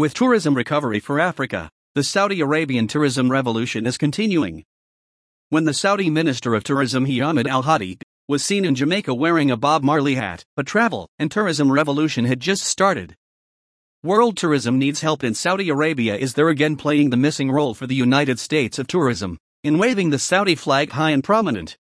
[0.00, 4.64] With tourism recovery for Africa, the Saudi Arabian tourism revolution is continuing.
[5.50, 9.58] When the Saudi Minister of Tourism Ahmed Al Khateeb was seen in Jamaica wearing a
[9.58, 13.14] Bob Marley hat, a travel and tourism revolution had just started.
[14.02, 17.86] World tourism needs help, and Saudi Arabia is there again playing the missing role for
[17.86, 21.76] the United States of tourism, in waving the Saudi flag high and prominent.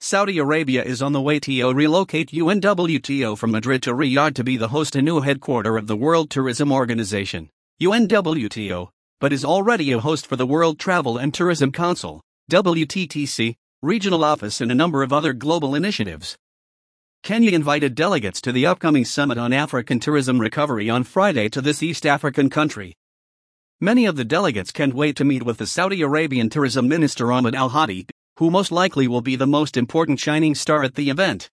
[0.00, 4.56] Saudi Arabia is on the way to relocate UNWTO from Madrid to Riyadh to be
[4.56, 7.50] the host and new headquarter of the World Tourism Organization,
[7.82, 14.22] UNWTO, but is already a host for the World Travel and Tourism Council, WTTC, regional
[14.22, 16.36] office and a number of other global initiatives.
[17.24, 21.82] Kenya invited delegates to the upcoming Summit on African Tourism Recovery on Friday to this
[21.82, 22.94] East African country.
[23.80, 27.56] Many of the delegates can't wait to meet with the Saudi Arabian Tourism Minister Ahmed
[27.56, 31.50] Al Khateeb, who most likely will be the most important shining star at the event.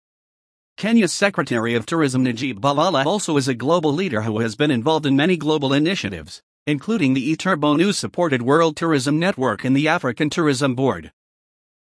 [0.77, 5.05] Kenya's Secretary of Tourism Najib Balala also is a global leader who has been involved
[5.05, 10.29] in many global initiatives, including the eTurbo News supported World Tourism Network and the African
[10.29, 11.11] Tourism Board.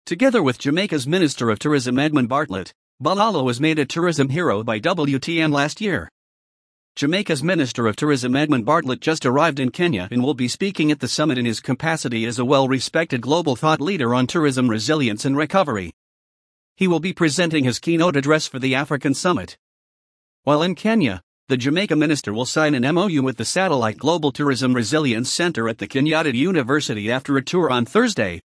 [0.05, 2.73] Together with Jamaica's Minister of Tourism Edmund Bartlett,
[3.03, 6.09] Balala was made a tourism hero by WTN last year.
[6.97, 11.01] Jamaica's Minister of Tourism Edmund Bartlett just arrived in Kenya and will be speaking at
[11.01, 15.27] the summit in his capacity as a well respected global thought leader on tourism resilience
[15.27, 15.93] and recovery.
[16.75, 19.59] He will be presenting his keynote address for the African summit.
[20.45, 24.73] While in Kenya, the Jamaica minister will sign an MOU with the Satellite Global Tourism
[24.73, 28.41] Resilience Center at the Kenyatta University after a tour on Thursday.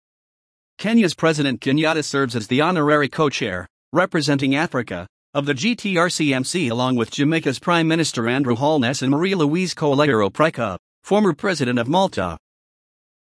[0.79, 6.97] Kenya's President Kenyatta serves as the honorary co chair, representing Africa, of the GTRCMC along
[6.97, 12.39] with Jamaica's Prime Minister Andrew Holness and Marie-Louise Coleiro Preca, former President of Malta.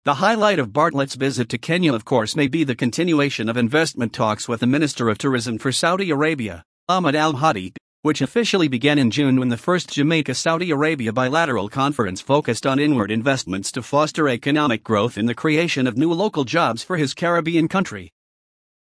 [0.07, 4.15] The highlight of Bartlett's visit to Kenya of course may be the continuation of investment
[4.15, 9.11] talks with the Minister of Tourism for Saudi Arabia, Ahmed Al-Khateeb, which officially began in
[9.11, 14.83] June when the first Jamaica-Saudi Arabia bilateral conference focused on inward investments to foster economic
[14.83, 18.11] growth and the creation of new local jobs for his Caribbean country.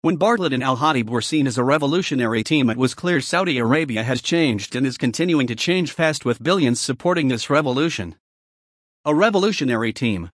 [0.03, 3.59] When Bartlett and Al Khateeb were seen as a revolutionary team, it was clear Saudi
[3.59, 8.17] Arabia has changed and is continuing to change fast with billions supporting this revolution.
[9.05, 10.31] A revolutionary team.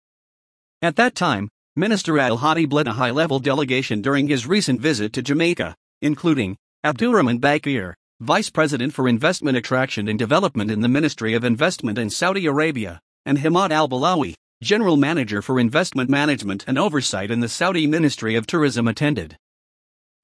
[0.81, 5.11] At that time, Minister Al Khateeb led a high level delegation during his recent visit
[5.11, 11.33] to Jamaica, including Abdurrahman Bakir, Vice President for Investment Attraction and Development in the Ministry
[11.33, 16.79] of Investment in Saudi Arabia, and Hamad Al Balawi, General Manager for Investment Management and
[16.79, 19.35] Oversight in the Saudi Ministry of Tourism, attended.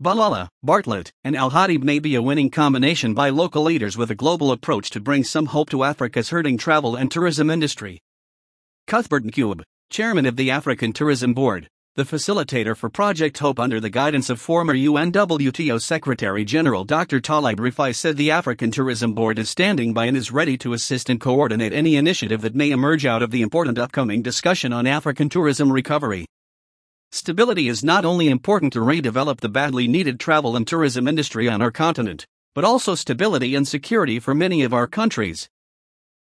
[0.04, 4.16] Balala, Bartlett, and Al Khateeb may be a winning combination by local leaders with a
[4.16, 8.02] global approach to bring some hope to Africa's hurting travel and tourism industry.
[8.86, 13.90] Cuthbert Ncube, chairman of the African Tourism Board, the facilitator for Project Hope under the
[13.90, 17.22] guidance of former UNWTO Secretary General Dr.
[17.22, 21.10] Taleb Rifai said the African Tourism Board is standing by and is ready to assist
[21.10, 25.30] and coordinate any initiative that may emerge out of the important upcoming discussion on African
[25.30, 26.26] tourism recovery.
[27.14, 31.62] Stability is not only important to redevelop the badly needed travel and tourism industry on
[31.62, 32.26] our continent,
[32.56, 35.48] but also stability and security for many of our countries.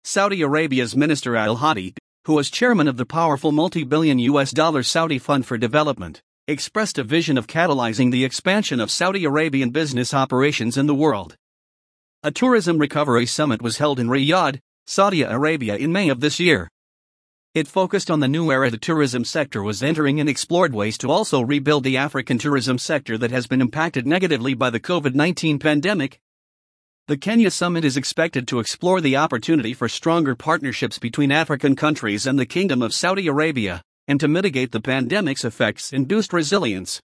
[0.02, 4.82] Saudi Arabia's Minister Al Khateeb, who is chairman of the powerful multi billion US dollar
[4.82, 10.12] Saudi Fund for Development, expressed a vision of catalyzing the expansion of Saudi Arabian business
[10.12, 11.36] operations in the world.
[12.24, 16.68] A tourism recovery summit was held in Riyadh, Saudi Arabia in May of this year.
[17.54, 21.10] It focused on the new era the tourism sector was entering and explored ways to
[21.10, 25.58] also rebuild the African tourism sector that has been impacted negatively by the COVID 19
[25.58, 26.18] pandemic.
[27.08, 32.26] The Kenya summit is expected to explore the opportunity for stronger partnerships between African countries
[32.26, 37.02] and the Kingdom of Saudi Arabia, and to mitigate the pandemic's effects induced resilience.